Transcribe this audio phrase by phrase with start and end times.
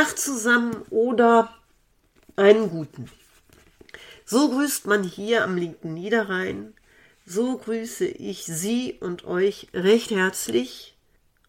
[0.00, 1.54] Tag zusammen oder
[2.34, 3.10] einen guten.
[4.24, 6.72] So grüßt man hier am linken Niederrhein.
[7.26, 10.96] So grüße ich Sie und euch recht herzlich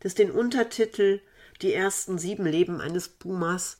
[0.00, 1.20] das den Untertitel
[1.62, 3.78] Die ersten sieben Leben eines Pumas.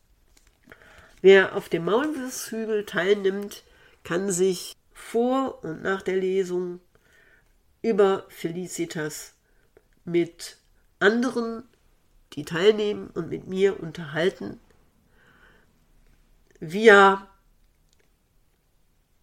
[1.20, 3.62] Wer auf dem Maulwurfshügel teilnimmt,
[4.04, 6.80] kann sich vor und nach der Lesung
[7.82, 9.34] über Felicitas
[10.04, 10.56] mit
[10.98, 11.64] anderen,
[12.32, 14.58] die teilnehmen und mit mir unterhalten,
[16.60, 17.28] via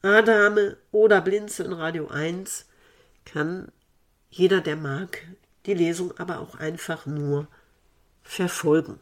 [0.03, 2.65] Adame oder Blinze in Radio 1
[3.23, 3.71] kann
[4.29, 5.25] jeder, der mag,
[5.65, 7.47] die Lesung aber auch einfach nur
[8.21, 8.99] verfolgen.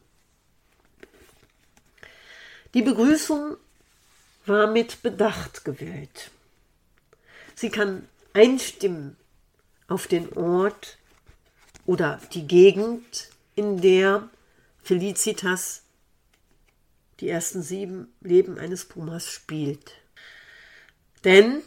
[2.74, 3.56] Die Begrüßung
[4.46, 6.30] war mit Bedacht gewählt.
[7.56, 9.16] Sie kann einstimmen
[9.88, 10.98] auf den Ort
[11.84, 14.30] oder die Gegend, in der
[14.84, 15.82] Felicitas
[17.18, 20.01] die ersten sieben Leben eines Pumas spielt.
[21.24, 21.62] Denn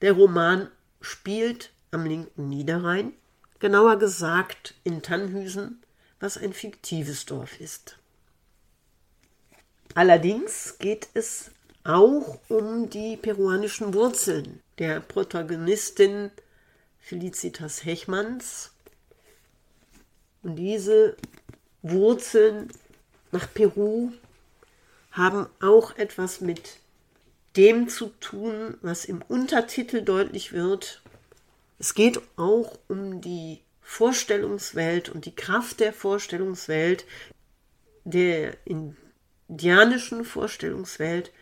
[0.00, 3.12] der Roman spielt am linken Niederrhein,
[3.58, 5.82] genauer gesagt in Tannhüsen,
[6.20, 7.98] was ein fiktives Dorf ist.
[9.94, 11.50] Allerdings geht es
[11.84, 16.30] auch um die peruanischen Wurzeln der Protagonistin
[17.00, 18.72] Felicitas Hechmanns.
[20.42, 21.16] Und diese
[21.82, 22.70] Wurzeln
[23.32, 24.12] nach Peru
[25.12, 26.78] haben auch etwas mit
[27.56, 31.02] dem zu tun, was im Untertitel deutlich wird.
[31.78, 37.04] Es geht auch um die Vorstellungswelt und die Kraft der Vorstellungswelt,
[38.04, 38.96] der in
[39.50, 41.32] indianischen Vorstellungswelt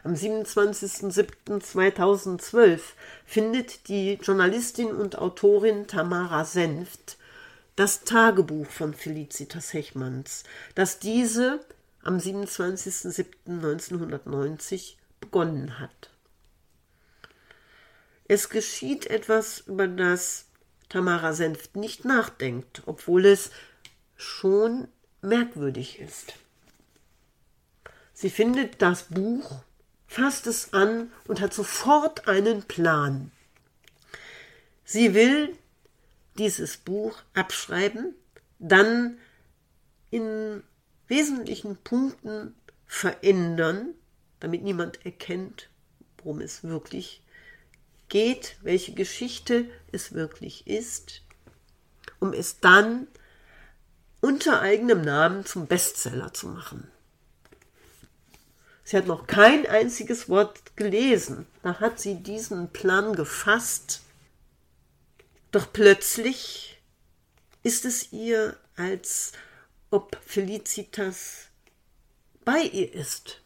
[0.07, 2.81] Am 27.07.2012
[3.25, 7.17] findet die Journalistin und Autorin Tamara Senft
[7.75, 10.45] das Tagebuch von Felicitas Hechmanns,
[10.77, 11.59] das diese
[12.05, 16.11] am 27.07.1990 begonnen hat.
[18.29, 20.45] Es geschieht etwas, über das
[20.89, 23.51] Tamara Senft nicht nachdenkt, obwohl es
[24.15, 24.87] schon
[25.21, 26.35] merkwürdig ist.
[28.15, 29.65] Sie findet das Buch,
[30.07, 33.31] fasst es an und hat sofort einen Plan.
[34.85, 35.57] Sie will
[36.39, 38.15] dieses Buch abschreiben,
[38.59, 39.19] dann
[40.11, 40.63] in
[41.09, 42.55] wesentlichen Punkten
[42.87, 43.95] verändern,
[44.41, 45.69] damit niemand erkennt,
[46.19, 47.23] worum es wirklich
[48.09, 51.23] geht, welche Geschichte es wirklich ist,
[52.21, 53.09] um es dann
[54.21, 56.91] unter eigenem Namen zum Bestseller zu machen.
[58.87, 61.47] Sie hat noch kein einziges Wort gelesen.
[61.63, 64.01] Da hat sie diesen Plan gefasst
[65.57, 66.83] doch plötzlich
[67.63, 69.33] ist es ihr, als
[69.91, 71.49] ob Felicitas
[72.45, 73.41] bei ihr ist.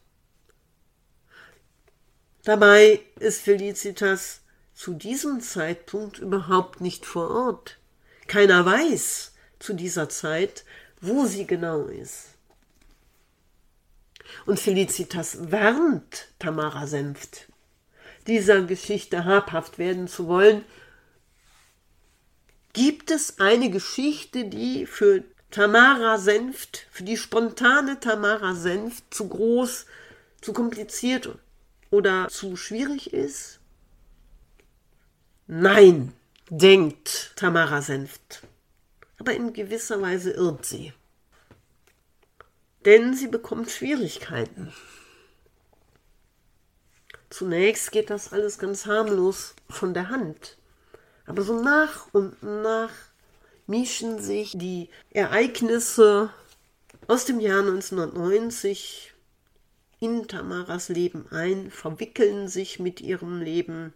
[2.43, 4.41] Dabei ist Felicitas
[4.75, 7.79] zu diesem Zeitpunkt überhaupt nicht vor Ort.
[8.27, 10.65] Keiner weiß zu dieser Zeit,
[11.01, 12.31] wo sie genau ist.
[14.47, 17.49] Und Felicitas warnt Tamara Senft,
[18.27, 20.65] dieser Geschichte habhaft werden zu wollen,
[22.73, 29.87] Gibt es eine Geschichte, die für Tamara Senft, für die spontane Tamara Senft zu groß,
[30.41, 31.37] zu kompliziert
[31.91, 33.59] oder zu schwierig ist?
[35.49, 36.13] Nein,
[36.49, 38.43] denkt Tamara Senft.
[39.19, 40.93] Aber in gewisser Weise irrt sie.
[42.85, 44.73] Denn sie bekommt Schwierigkeiten.
[47.29, 50.57] Zunächst geht das alles ganz harmlos von der Hand.
[51.27, 52.91] Aber so nach und nach
[53.67, 56.31] mischen sich die Ereignisse
[57.07, 59.15] aus dem Jahr 1990
[60.01, 63.93] in Tamaras Leben ein, verwickeln sich mit ihrem Leben,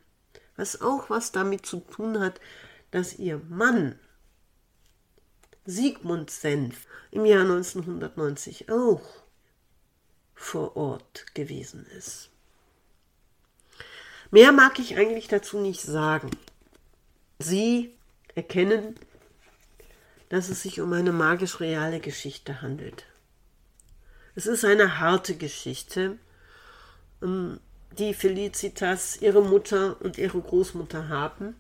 [0.57, 2.41] was auch was damit zu tun hat,
[2.91, 3.99] dass ihr Mann
[5.67, 9.03] Sigmund Senf im Jahr 1990 auch
[10.35, 12.31] vor Ort gewesen ist.
[14.31, 16.31] Mehr mag ich eigentlich dazu nicht sagen.
[17.39, 17.95] Sie
[18.35, 18.97] erkennen,
[20.29, 23.07] dass es sich um eine magisch reale Geschichte handelt.
[24.35, 26.19] Es ist eine harte Geschichte,
[27.23, 27.61] ähm,
[27.99, 31.55] die Felicitas, ihre Mutter und ihre Großmutter haben.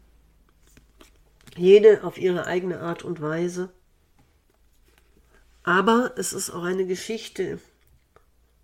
[1.56, 3.70] Jede auf ihre eigene Art und Weise.
[5.64, 7.58] Aber es ist auch eine Geschichte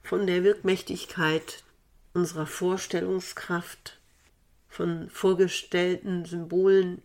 [0.03, 1.65] von der Wirkmächtigkeit
[2.13, 3.99] unserer Vorstellungskraft,
[4.69, 7.01] von vorgestellten Symbolen,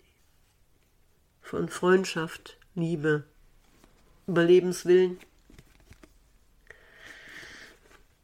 [1.42, 3.24] von Freundschaft, Liebe,
[4.28, 5.18] Überlebenswillen.